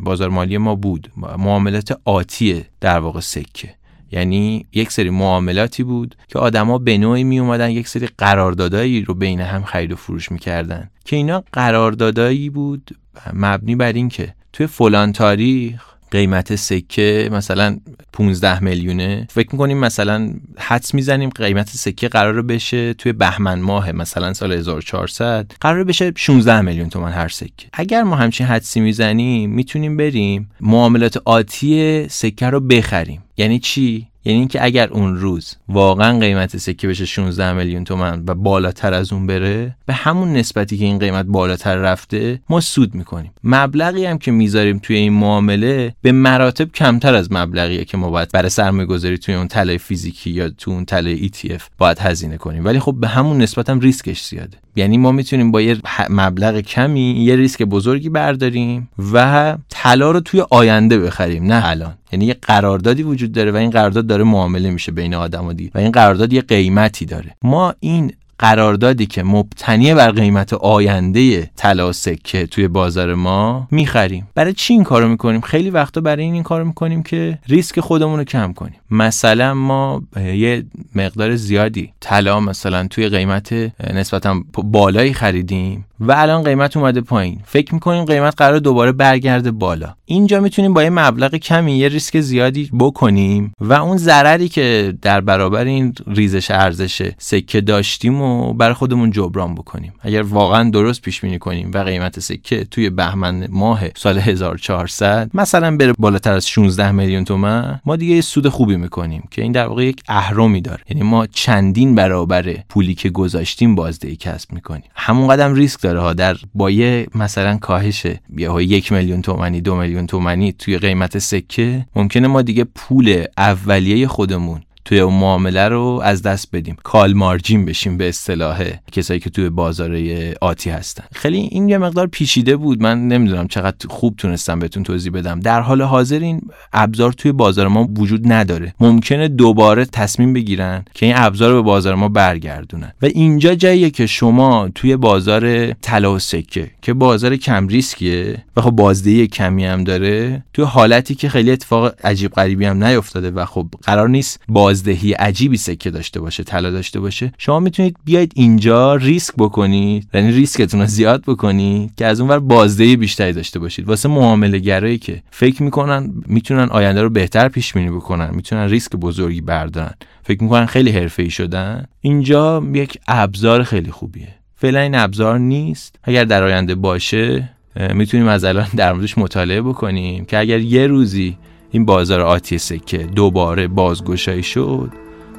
بازار 0.00 0.28
مالی 0.28 0.58
ما 0.58 0.74
بود. 0.74 1.12
معاملات 1.16 2.00
آتی 2.04 2.64
در 2.80 2.98
واقع 2.98 3.20
سکه. 3.20 3.74
یعنی 4.14 4.66
یک 4.72 4.92
سری 4.92 5.10
معاملاتی 5.10 5.82
بود 5.82 6.16
که 6.28 6.38
آدما 6.38 6.78
به 6.78 6.98
نوعی 6.98 7.24
می 7.24 7.38
اومدن 7.38 7.70
یک 7.70 7.88
سری 7.88 8.08
قراردادایی 8.18 9.02
رو 9.02 9.14
بین 9.14 9.40
هم 9.40 9.64
خرید 9.64 9.92
و 9.92 9.96
فروش 9.96 10.32
می‌کردن. 10.32 10.90
که 11.04 11.16
اینا 11.16 11.44
قراردادایی 11.52 12.50
بود 12.50 12.90
مبنی 13.32 13.76
بر 13.76 13.92
اینکه 13.92 14.34
توی 14.52 14.66
فلان 14.66 15.12
تاریخ 15.12 15.84
قیمت 16.10 16.54
سکه 16.54 17.28
مثلا 17.32 17.78
15 18.12 18.60
میلیونه 18.60 19.26
فکر 19.30 19.48
می‌کنیم 19.52 19.78
مثلا 19.78 20.34
حدس 20.58 20.94
می‌زنیم 20.94 21.30
قیمت 21.30 21.68
سکه 21.68 22.08
قرار 22.08 22.42
بشه 22.42 22.94
توی 22.94 23.12
بهمن 23.12 23.60
ماه 23.60 23.92
مثلا 23.92 24.34
سال 24.34 24.52
1400 24.52 25.52
قرار 25.60 25.84
بشه 25.84 26.12
16 26.16 26.60
میلیون 26.60 26.88
تومن 26.88 27.12
هر 27.12 27.28
سکه. 27.28 27.66
اگر 27.72 28.02
ما 28.02 28.16
همچین 28.16 28.46
حدسی 28.46 28.80
می‌زنیم 28.80 29.50
می‌تونیم 29.50 29.96
بریم 29.96 30.50
معاملات 30.60 31.16
آتی 31.24 32.06
سکه 32.08 32.46
رو 32.46 32.60
بخریم. 32.60 33.23
یعنی 33.36 33.58
چی؟ 33.58 34.08
یعنی 34.24 34.38
اینکه 34.38 34.64
اگر 34.64 34.88
اون 34.88 35.16
روز 35.16 35.56
واقعا 35.68 36.18
قیمت 36.18 36.56
سکه 36.56 36.88
بشه 36.88 37.04
16 37.04 37.52
میلیون 37.52 37.84
تومن 37.84 38.24
و 38.26 38.34
بالاتر 38.34 38.94
از 38.94 39.12
اون 39.12 39.26
بره 39.26 39.76
به 39.86 39.94
همون 39.94 40.32
نسبتی 40.32 40.78
که 40.78 40.84
این 40.84 40.98
قیمت 40.98 41.24
بالاتر 41.24 41.76
رفته 41.76 42.40
ما 42.48 42.60
سود 42.60 42.94
می‌کنیم. 42.94 43.32
مبلغی 43.44 44.06
هم 44.06 44.18
که 44.18 44.30
می‌ذاریم 44.30 44.78
توی 44.78 44.96
این 44.96 45.12
معامله 45.12 45.94
به 46.02 46.12
مراتب 46.12 46.72
کمتر 46.72 47.14
از 47.14 47.32
مبلغیه 47.32 47.84
که 47.84 47.96
ما 47.96 48.10
باید 48.10 48.32
برای 48.32 48.50
سرمایه 48.50 48.86
گذاری 48.86 49.18
توی 49.18 49.34
اون 49.34 49.48
طلای 49.48 49.78
فیزیکی 49.78 50.30
یا 50.30 50.48
تو 50.48 50.70
اون 50.70 50.84
طلای 50.84 51.28
ETF 51.28 51.62
باید 51.78 51.98
هزینه 51.98 52.36
کنیم. 52.36 52.64
ولی 52.64 52.80
خب 52.80 52.96
به 53.00 53.08
همون 53.08 53.38
نسبت 53.38 53.70
هم 53.70 53.80
ریسکش 53.80 54.24
زیاده. 54.24 54.63
یعنی 54.76 54.98
ما 54.98 55.12
می‌تونیم 55.12 55.50
با 55.50 55.60
یه 55.60 55.76
مبلغ 56.10 56.60
کمی 56.60 57.24
یه 57.24 57.36
ریسک 57.36 57.62
بزرگی 57.62 58.08
برداریم 58.08 58.88
و 59.12 59.56
طلا 59.68 60.10
رو 60.10 60.20
توی 60.20 60.44
آینده 60.50 60.98
بخریم 60.98 61.44
نه 61.44 61.68
الان. 61.68 61.94
یعنی 62.12 62.24
یه 62.24 62.36
قراردادی 62.42 63.02
وجود 63.02 63.32
داره 63.32 63.52
و 63.52 63.56
این 63.56 63.70
قرارداد 63.70 64.06
داره 64.06 64.24
معامله 64.24 64.70
میشه 64.70 64.92
بین 64.92 65.14
آدم 65.14 65.46
و 65.46 65.52
دی 65.52 65.70
و 65.74 65.78
این 65.78 65.90
قرارداد 65.90 66.32
یه 66.32 66.40
قیمتی 66.40 67.06
داره. 67.06 67.36
ما 67.42 67.74
این 67.80 68.12
قراردادی 68.38 69.06
که 69.06 69.22
مبتنی 69.22 69.94
بر 69.94 70.10
قیمت 70.10 70.52
آینده 70.52 71.50
طلا 71.56 71.92
سکه 71.92 72.46
توی 72.46 72.68
بازار 72.68 73.14
ما 73.14 73.68
می‌خریم. 73.70 74.28
برای 74.34 74.52
چی 74.52 74.72
این 74.72 74.84
کارو 74.84 75.08
می‌کنیم؟ 75.08 75.40
خیلی 75.40 75.70
وقتا 75.70 76.00
برای 76.00 76.24
این 76.24 76.34
این 76.34 76.42
کارو 76.42 76.64
می‌کنیم 76.64 77.02
که 77.02 77.38
ریسک 77.48 77.80
خودمون 77.80 78.18
رو 78.18 78.24
کم 78.24 78.52
کنیم. 78.52 78.80
مثلا 78.90 79.54
ما 79.54 80.02
یه 80.16 80.64
مقدار 80.94 81.36
زیادی 81.36 81.92
طلا 82.00 82.40
مثلا 82.40 82.86
توی 82.86 83.08
قیمت 83.08 83.52
نسبتا 83.94 84.40
بالایی 84.64 85.12
خریدیم. 85.12 85.84
و 86.08 86.14
الان 86.16 86.42
قیمت 86.42 86.76
اومده 86.76 87.00
پایین. 87.00 87.40
فکر 87.44 87.74
می‌کنیم 87.74 88.04
قیمت 88.04 88.34
قرار 88.36 88.58
دوباره 88.58 88.92
برگرده 88.92 89.50
بالا. 89.50 89.94
اینجا 90.04 90.40
می‌تونیم 90.40 90.74
با 90.74 90.82
یه 90.82 90.90
مبلغ 90.90 91.34
کمی 91.34 91.78
یه 91.78 91.88
ریسک 91.88 92.20
زیادی 92.20 92.70
بکنیم 92.78 93.52
و 93.60 93.72
اون 93.72 93.96
ضرری 93.96 94.48
که 94.48 94.94
در 95.02 95.20
برابر 95.20 95.64
این 95.64 95.94
ریزش 96.06 96.50
ارزش 96.50 97.10
سکه 97.18 97.60
داشتیم 97.60 98.20
و 98.20 98.52
برای 98.52 98.74
خودمون 98.74 99.10
جبران 99.10 99.54
بکنیم. 99.54 99.92
اگر 100.00 100.22
واقعا 100.22 100.70
درست 100.70 101.02
پیش 101.02 101.20
بینی 101.20 101.38
کنیم 101.38 101.70
و 101.74 101.78
قیمت 101.78 102.20
سکه 102.20 102.64
توی 102.64 102.90
بهمن 102.90 103.46
ماه 103.50 103.80
سال 103.96 104.18
1400 104.18 105.30
مثلا 105.34 105.76
بره 105.76 105.92
بالاتر 105.98 106.32
از 106.32 106.48
16 106.48 106.90
میلیون 106.90 107.24
تومن 107.24 107.80
ما 107.84 107.96
دیگه 107.96 108.20
سود 108.20 108.48
خوبی 108.48 108.76
می‌کنیم 108.76 109.28
که 109.30 109.42
این 109.42 109.52
در 109.52 109.66
واقع 109.66 109.84
یک 109.84 110.02
اهرمی 110.08 110.60
داره. 110.60 110.80
یعنی 110.88 111.02
ما 111.02 111.26
چندین 111.26 111.94
برابر 111.94 112.56
پولی 112.68 112.94
که 112.94 113.10
گذاشتیم 113.10 113.74
بازدهی 113.74 114.16
کسب 114.16 114.52
می‌کنیم. 114.52 114.84
همون 114.94 115.28
قدم 115.28 115.54
ریسک 115.54 115.80
ها 115.96 116.12
در 116.12 116.36
با 116.54 116.70
یه 116.70 117.06
مثلا 117.14 117.56
کاهش 117.56 118.06
یا 118.36 118.60
یک 118.60 118.92
میلیون 118.92 119.22
تومانی 119.22 119.60
دو 119.60 119.76
میلیون 119.76 120.06
تومانی 120.06 120.52
توی 120.52 120.78
قیمت 120.78 121.18
سکه. 121.18 121.86
ممکنه 121.96 122.28
ما 122.28 122.42
دیگه 122.42 122.64
پول 122.64 123.24
اولیه 123.38 124.08
خودمون 124.08 124.62
توی 124.84 125.00
اون 125.00 125.14
معامله 125.14 125.68
رو 125.68 126.00
از 126.04 126.22
دست 126.22 126.48
بدیم. 126.52 126.76
کال 126.82 127.12
مارجین 127.12 127.64
بشیم 127.64 127.96
به 127.96 128.08
اصطلاح 128.08 128.64
کسایی 128.92 129.20
که 129.20 129.30
توی 129.30 129.50
بازار 129.50 129.98
آتی 130.40 130.70
هستن. 130.70 131.04
خیلی 131.12 131.38
این 131.38 131.68
یه 131.68 131.78
مقدار 131.78 132.06
پیچیده 132.06 132.56
بود. 132.56 132.82
من 132.82 133.08
نمی‌دونم 133.08 133.48
چقدر 133.48 133.76
خوب 133.88 134.14
تونستم 134.16 134.58
بهتون 134.58 134.82
توضیح 134.82 135.12
بدم. 135.12 135.40
در 135.40 135.60
حال 135.60 135.82
حاضر 135.82 136.18
این 136.18 136.40
ابزار 136.72 137.12
توی 137.12 137.32
بازار 137.32 137.68
ما 137.68 137.88
وجود 137.96 138.32
نداره. 138.32 138.74
ممکنه 138.80 139.28
دوباره 139.28 139.84
تصمیم 139.84 140.32
بگیرن 140.32 140.84
که 140.94 141.06
این 141.06 141.14
ابزار 141.18 141.50
رو 141.50 141.62
به 141.62 141.66
بازار 141.66 141.94
ما 141.94 142.08
برگردونن. 142.08 142.92
و 143.02 143.06
اینجا 143.06 143.54
جاییه 143.54 143.90
که 143.90 144.06
شما 144.06 144.68
توی 144.74 144.96
بازار 144.96 145.72
طلا 145.72 146.14
و 146.14 146.18
سکه 146.18 146.70
که 146.82 146.94
بازار 146.94 147.36
کم 147.36 147.68
ریسکیه 147.68 148.44
و 148.56 148.60
خب 148.60 148.70
بازدهی 148.70 149.26
کمی 149.26 149.64
هم 149.64 149.84
داره 149.84 150.44
توی 150.52 150.64
حالتی 150.64 151.14
که 151.14 151.28
خیلی 151.28 151.50
اتفاق 151.50 151.94
عجیب 152.04 152.32
غریبی 152.32 152.64
هم 152.64 152.84
نیفتاده 152.84 153.30
و 153.30 153.44
خب 153.44 153.66
قرار 153.82 154.08
نیست 154.08 154.40
بازدهی 154.74 155.12
عجیبی 155.12 155.56
سکه 155.56 155.90
داشته 155.90 156.20
باشه 156.20 156.42
طلا 156.44 156.70
داشته 156.70 157.00
باشه. 157.00 157.32
شما 157.38 157.60
می‌تونید 157.60 157.96
بیاید 158.04 158.32
اینجا 158.34 158.94
ریسک 158.94 159.34
بکنید 159.38 160.08
یعنی 160.14 160.32
ریسکتون 160.32 160.80
رو 160.80 160.86
زیاد 160.86 161.22
بکنید 161.22 161.92
که 161.96 162.06
از 162.06 162.20
اونور 162.20 162.38
بازدهی 162.38 162.96
بیشتری 162.96 163.32
داشته 163.32 163.58
باشید. 163.58 163.88
واسه 163.88 164.08
معامله 164.08 164.58
گرایی 164.58 164.98
که 164.98 165.22
فکر 165.30 165.62
می‌کنن 165.62 166.12
می‌تونن 166.26 166.68
آینده 166.70 167.02
رو 167.02 167.10
بهتر 167.10 167.48
پیش 167.48 167.72
بینی 167.72 167.90
بکنن 167.90 168.30
می‌تونن 168.34 168.68
ریسک 168.68 168.92
بزرگی 168.92 169.40
بردارن. 169.40 169.94
فکر 170.22 170.42
می‌کنن 170.42 170.66
خیلی 170.66 170.90
حرفه‌ای 170.90 171.30
شدن. 171.30 171.84
اینجا 172.00 172.62
یک 172.72 172.98
ابزار 173.08 173.62
خیلی 173.62 173.90
خوبیه. 173.90 174.28
فعلا 174.56 174.80
این 174.80 174.94
ابزار 174.94 175.38
نیست. 175.38 175.98
اگر 176.02 176.24
در 176.24 176.42
آینده 176.42 176.74
باشه 176.74 177.50
می‌تونیم 177.94 178.28
از 178.28 178.44
الان 178.44 178.66
در 178.76 178.92
موردش 178.92 179.18
مطالعه 179.18 179.62
بکنیم 179.62 180.24
که 180.24 180.38
اگر 180.38 180.58
یه 180.58 180.86
روزی 180.86 181.36
این 181.74 181.84
بازار 181.84 182.20
آتی 182.20 182.58
سکه 182.58 182.98
دوباره 182.98 183.68
بازگشایی 183.68 184.42
شد 184.42 184.92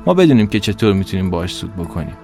ما 0.05 0.13
بدونیم 0.13 0.47
که 0.47 0.59
چطور 0.59 0.93
می‌تونیم 0.93 1.29
باش 1.29 1.53
سود 1.53 1.75
بکنیم. 1.75 2.17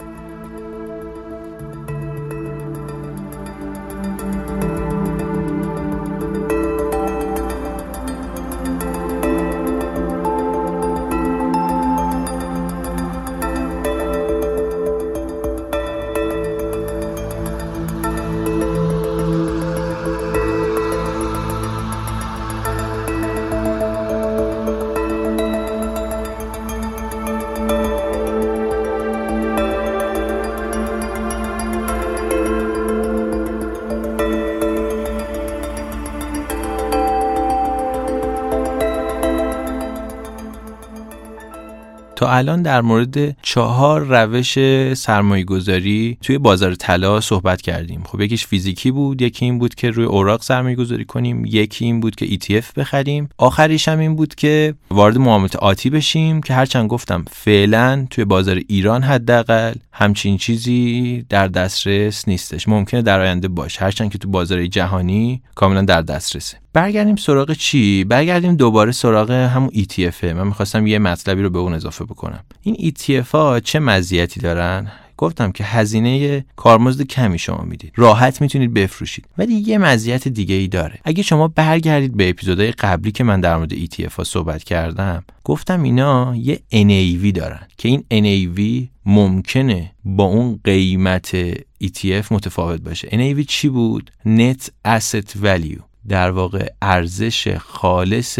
الان 42.31 42.61
در 42.61 42.81
مورد 42.81 43.41
چهار 43.41 44.01
روش 44.01 44.53
سرمایه 44.93 45.43
گذاری 45.43 46.17
توی 46.21 46.37
بازار 46.37 46.75
طلا 46.75 47.21
صحبت 47.21 47.61
کردیم. 47.61 48.03
خب 48.03 48.21
یکیش 48.21 48.45
فیزیکی 48.45 48.91
بود 48.91 49.21
یکی 49.21 49.45
این 49.45 49.59
بود 49.59 49.75
که 49.75 49.89
روی 49.89 50.05
اوراق 50.05 50.41
سرمایه 50.41 50.75
گذاری 50.75 51.05
کنیم 51.05 51.45
یکی 51.45 51.85
این 51.85 51.99
بود 51.99 52.15
که 52.15 52.25
ETF 52.25 52.73
بخریم. 52.75 53.29
آخریش 53.37 53.87
هم 53.87 53.99
این 53.99 54.15
بود 54.15 54.35
که 54.35 54.73
وارد 54.91 55.17
معاملات 55.17 55.55
آتی 55.55 55.89
بشیم 55.89 56.41
که 56.41 56.53
هرچند 56.53 56.89
گفتم 56.89 57.25
فعلا 57.31 58.07
توی 58.09 58.25
بازار 58.25 58.61
ایران 58.67 59.03
حداقل 59.03 59.73
همچین 59.93 60.37
چیزی 60.37 61.25
در 61.29 61.47
دسترس 61.47 62.27
نیستش. 62.27 62.67
ممکنه 62.67 63.01
در 63.01 63.19
آینده 63.19 63.47
باشه. 63.47 63.79
هرچند 63.79 64.11
که 64.11 64.17
تو 64.17 64.29
بازار 64.29 64.67
جهانی 64.67 65.41
کاملا 65.55 65.81
در 65.81 66.01
دسترسه. 66.01 66.57
برگردیم 66.73 67.15
سراغ 67.15 67.53
چی؟ 67.53 68.03
برگردیم 68.03 68.55
دوباره 68.55 68.91
سراغ 68.91 69.31
همون 69.31 69.69
ETF 69.69 70.23
من 70.23 70.47
می‌خواستم 70.47 70.87
یه 70.87 70.99
مطلبی 70.99 71.41
رو 71.41 71.49
به 71.49 71.59
اون 71.59 71.73
اضافه 71.73 72.05
بکنم. 72.05 72.20
این 72.61 72.75
ETF 72.75 73.27
ها 73.27 73.59
چه 73.59 73.79
مزیتی 73.79 74.39
دارن؟ 74.39 74.91
گفتم 75.17 75.51
که 75.51 75.63
هزینه 75.63 76.45
کارمزد 76.55 77.01
کمی 77.01 77.39
شما 77.39 77.63
می‌دید. 77.63 77.93
راحت 77.95 78.41
می‌تونید 78.41 78.73
بفروشید. 78.73 79.25
ولی 79.37 79.53
یه 79.53 79.77
مزیت 79.77 80.27
دیگه 80.27 80.55
ای 80.55 80.67
داره. 80.67 80.99
اگه 81.03 81.23
شما 81.23 81.47
برگردید 81.47 82.17
به 82.17 82.29
اپیزودهای 82.29 82.71
قبلی 82.71 83.11
که 83.11 83.23
من 83.23 83.41
در 83.41 83.57
مورد 83.57 83.73
ETF 83.73 84.13
ها 84.13 84.23
صحبت 84.23 84.63
کردم 84.63 85.23
گفتم 85.43 85.83
اینا 85.83 86.35
یه 86.35 86.59
NAV 86.73 87.31
دارن 87.31 87.67
که 87.77 87.89
این 87.89 88.03
NAV 88.11 88.87
ممکنه 89.05 89.91
با 90.05 90.23
اون 90.23 90.59
قیمت 90.63 91.53
ETF 91.83 92.31
متفاوت 92.31 92.81
باشه. 92.81 93.07
NAV 93.07 93.45
چی 93.45 93.69
بود؟ 93.69 94.11
Net 94.25 94.69
Asset 94.87 95.43
Value. 95.43 95.81
در 96.07 96.31
واقع 96.31 96.67
ارزش 96.81 97.57
خالص 97.57 98.39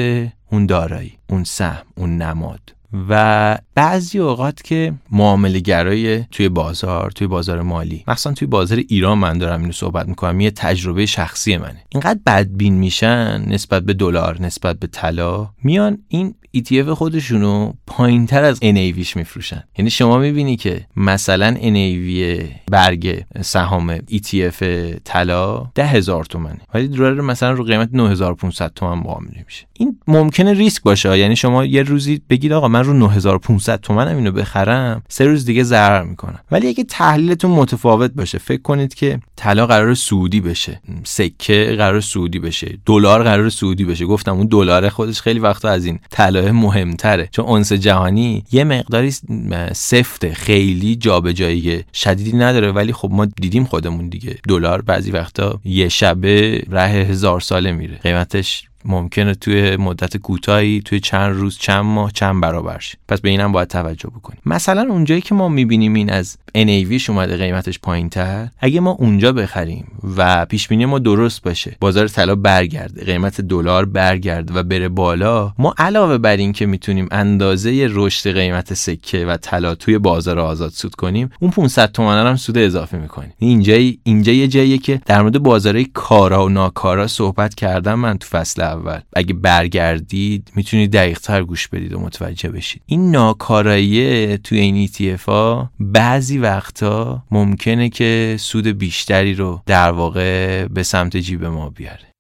اون 0.51 0.65
دارایی 0.65 1.17
اون 1.29 1.43
سهم 1.43 1.85
اون 1.95 2.17
نماد. 2.17 2.75
و 3.09 3.57
بعضی 3.75 4.19
اوقات 4.19 4.61
که 4.61 4.93
معامله 5.11 5.59
گرای 5.59 6.23
توی 6.23 6.49
بازار 6.49 7.11
توی 7.11 7.27
بازار 7.27 7.61
مالی 7.61 8.03
مثلا 8.07 8.33
توی 8.33 8.47
بازار 8.47 8.77
ایران 8.77 9.17
من 9.17 9.37
دارم 9.37 9.61
اینو 9.61 9.71
صحبت 9.71 10.07
می‌کنم 10.07 10.39
یه 10.39 10.51
تجربه 10.51 11.05
شخصی 11.05 11.57
منه. 11.57 11.83
اینقدر 11.89 12.19
بدبین 12.25 12.73
میشن 12.73 13.45
نسبت 13.47 13.83
به 13.83 13.93
دلار 13.93 14.41
نسبت 14.41 14.79
به 14.79 14.87
طلا 14.87 15.49
میان 15.63 15.97
این 16.07 16.35
ETF 16.57 16.89
خودشونو 16.89 17.73
پایین 17.87 18.25
تر 18.25 18.43
از 18.43 18.59
NAVش 18.59 19.15
میفروشن. 19.15 19.63
یعنی 19.77 19.89
شما 19.89 20.17
می‌بینی 20.17 20.55
که 20.55 20.85
مثلا 20.95 21.55
NAV 21.55 22.43
برگ 22.71 23.25
سهام 23.41 23.97
ETF 23.97 24.63
طلا 25.03 25.71
ده 25.75 25.85
هزار 25.85 26.25
تومنه 26.25 26.59
ولی 26.73 26.87
دلار 26.87 27.21
مثلا 27.21 27.51
رو 27.51 27.63
قیمت 27.63 27.89
9500 27.93 28.71
تومن 28.75 29.03
معامله 29.03 29.43
میشه 29.45 29.65
این 29.73 29.99
ممکنه 30.07 30.53
ریسک 30.53 30.83
باشه. 30.83 31.17
یعنی 31.17 31.35
شما 31.35 31.65
یه 31.65 31.83
روزی 31.83 32.21
بگید 32.29 32.53
آقا 32.53 32.67
من 32.67 32.83
رو 32.83 32.93
9500 32.93 33.79
تومنم 33.79 34.17
اینو 34.17 34.31
بخرم 34.31 35.03
سه 35.07 35.25
روز 35.25 35.45
دیگه 35.45 35.63
ضرر 35.63 36.03
می‌کنم. 36.03 36.39
ولی 36.51 36.67
اگه 36.67 36.83
تحلیلتون 36.83 37.51
متفاوت 37.51 38.11
باشه 38.11 38.37
فکر 38.37 38.61
کنید 38.61 38.93
که 38.93 39.19
طلا 39.35 39.67
قرار 39.67 39.93
سعودی 39.93 40.41
بشه 40.41 40.81
سکه 41.03 41.75
قرار 41.77 42.01
سعودی 42.01 42.39
بشه 42.39 42.77
دلار 42.85 43.23
قرار 43.23 43.49
سعودی 43.49 43.85
بشه. 43.85 44.05
گفتم 44.05 44.33
اون 44.33 44.47
دلار 44.47 44.89
خودش 44.89 45.21
خیلی 45.21 45.39
وقتا 45.39 45.69
از 45.69 45.85
این 45.85 45.99
طلا 46.09 46.40
مهمتره. 46.41 47.29
چون 47.31 47.45
اونس 47.45 47.73
جهانی 47.73 48.43
یه 48.51 48.63
مقداری 48.63 49.11
سفته 49.73 50.33
خیلی 50.33 50.95
جابجایی 50.95 51.83
شدیدی 51.93 52.37
نداره 52.37 52.71
ولی 52.71 52.93
خب 52.93 53.09
ما 53.11 53.25
دیدیم 53.25 53.65
خودمون 53.65 54.09
دیگه. 54.09 54.37
دلار 54.47 54.81
بعضی 54.81 55.11
وقتا 55.11 55.59
یه 55.65 55.89
شبه 55.89 56.63
ره 56.69 56.81
هزار 56.81 57.39
ساله 57.39 57.71
میره. 57.71 57.97
قیمتش 58.03 58.70
ممکنه 58.85 59.35
توی 59.35 59.77
مدت 59.77 60.17
کوتاهی 60.17 60.81
توی 60.85 60.99
چند 60.99 61.35
روز 61.35 61.57
چند 61.57 61.85
ماه 61.85 62.11
چند 62.11 62.41
برابر 62.41 62.79
شه 62.79 62.97
پس 63.07 63.21
به 63.21 63.29
اینم 63.29 63.51
باید 63.51 63.67
توجه 63.67 64.09
بکنیم. 64.09 64.41
مثلا 64.45 64.81
اونجایی 64.89 65.21
که 65.21 65.35
ما 65.35 65.49
می‌بینیم 65.49 65.93
این 65.93 66.09
از 66.09 66.37
NAVش 66.57 67.09
اومده 67.09 67.37
قیمتش 67.37 67.79
پایین 67.79 68.09
تر 68.09 68.47
اگه 68.59 68.79
ما 68.79 68.91
اونجا 68.91 69.31
بخریم 69.31 69.87
و 70.17 70.45
پیش 70.45 70.67
بینی 70.67 70.85
ما 70.85 70.99
درست 70.99 71.41
باشه 71.43 71.77
بازار 71.79 72.07
طلا 72.07 72.35
برگرده 72.35 73.05
قیمت 73.05 73.41
دلار 73.41 73.85
برگرده 73.85 74.53
و 74.53 74.63
بره 74.63 74.89
بالا 74.89 75.53
ما 75.57 75.73
علاوه 75.77 76.17
بر 76.17 76.37
این 76.37 76.53
که 76.53 76.65
می‌تونیم 76.65 77.07
اندازه 77.11 77.87
رشد 77.89 78.33
قیمت 78.33 78.73
سکه 78.73 79.25
و 79.25 79.37
طلا 79.37 79.75
توی 79.75 79.97
بازار 79.97 80.39
آزاد 80.39 80.71
سود 80.71 80.95
کنیم 80.95 81.29
اون 81.39 81.51
500 81.51 81.91
تومن 81.91 82.27
هم 82.27 82.35
سود 82.35 82.57
اضافه 82.57 82.97
می‌کنیم. 82.97 83.33
اینجا 83.37 83.73
اینجا 84.03 84.31
یه 84.31 84.47
جاییه 84.47 84.77
که 84.77 85.01
در 85.05 85.21
مورد 85.21 85.39
بازار 85.39 85.83
کارا 85.83 86.45
و 86.45 86.49
ناکارا 86.49 87.07
صحبت 87.07 87.55
کردم 87.55 87.93
من 87.93 88.17
تو 88.17 88.27
فصل 88.27 88.61
اول. 88.71 88.99
اگه 89.15 89.33
برگردید 89.33 90.51
می‌تونید 90.55 90.91
دقیق 90.91 91.19
تر 91.19 91.43
گوش 91.43 91.67
بدید 91.67 91.93
و 91.93 91.99
متوجه 91.99 92.49
بشید. 92.49 92.81
این 92.85 93.11
ناکارایی 93.11 94.37
توی 94.37 94.59
این 94.59 94.87
ETF 94.87 95.21
ها 95.21 95.71
بعضی 95.79 96.37
وقتا 96.37 97.23
ممکنه 97.31 97.89
که 97.89 98.35
سود 98.39 98.67
بیشتری 98.67 99.33
رو 99.33 99.61
در 99.65 99.91
واقع 99.91 100.65
به 100.67 100.83
سمت 100.83 101.17
جیب 101.17 101.45
ما 101.45 101.69
بیاره. 101.69 102.10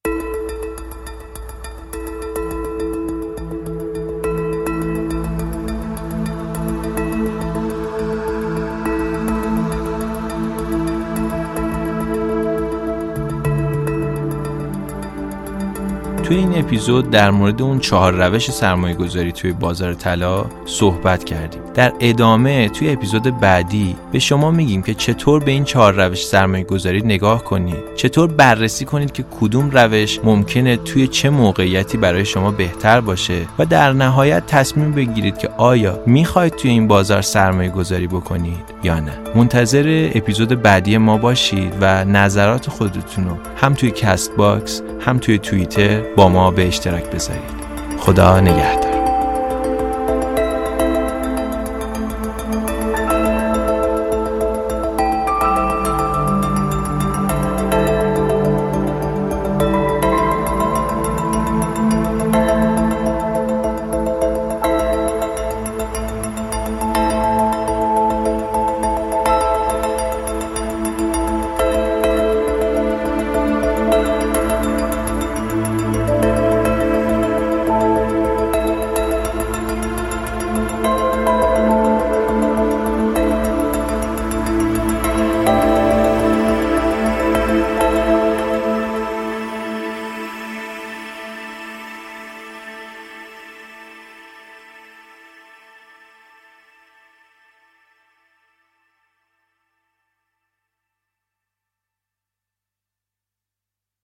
توی 16.31 16.39
این 16.39 16.59
اپیزود 16.59 17.09
در 17.09 17.31
مورد 17.31 17.61
اون 17.61 17.79
چهار 17.79 18.13
روش 18.13 18.51
سرمایه 18.51 18.95
گذاری 18.95 19.31
توی 19.31 19.51
بازار 19.51 19.93
طلا 19.93 20.45
صحبت 20.65 21.23
کردیم. 21.23 21.61
در 21.73 21.93
ادامه 21.99 22.69
توی 22.69 22.89
اپیزود 22.89 23.39
بعدی 23.39 23.95
به 24.11 24.19
شما 24.19 24.51
میگیم 24.51 24.81
که 24.81 24.93
چطور 24.93 25.43
به 25.43 25.51
این 25.51 25.63
چهار 25.63 25.93
روش 25.93 26.25
سرمایه 26.25 26.63
گذاری 26.63 27.01
نگاه 27.01 27.43
کنید. 27.43 27.95
چطور 27.95 28.27
بررسی 28.27 28.85
کنید 28.85 29.11
که 29.11 29.25
کدوم 29.39 29.69
روش 29.69 30.19
ممکنه 30.23 30.77
توی 30.77 31.07
چه 31.07 31.29
موقعیتی 31.29 31.97
برای 31.97 32.25
شما 32.25 32.51
بهتر 32.51 33.01
باشه 33.01 33.41
و 33.59 33.65
در 33.65 33.93
نهایت 33.93 34.45
تصمیم 34.45 34.91
بگیرید 34.91 35.37
که 35.37 35.49
آیا 35.57 35.99
می‌خواید 36.05 36.55
توی 36.55 36.71
این 36.71 36.87
بازار 36.87 37.21
سرمایه 37.21 37.69
گذاری 37.69 38.07
بکنید 38.07 38.63
یا 38.83 38.99
نه. 38.99 39.13
منتظر 39.35 40.11
اپیزود 40.15 40.61
بعدی 40.61 40.97
ما 40.97 41.17
باشید 41.17 41.73
و 41.81 42.05
نظرات 42.05 42.69
خودتون 42.69 43.25
رو 43.25 43.37
هم 43.55 43.73
توی 43.73 43.91
Castbox 43.91 44.81
هم 45.05 45.17
توی 45.17 45.37
توییتر 45.37 46.01
با 46.21 46.29
ما 46.29 46.51
به 46.51 46.67
اشتراک 46.67 47.03
بذارید. 47.03 47.41
خدا 47.99 48.39
نگهدار. 48.39 48.90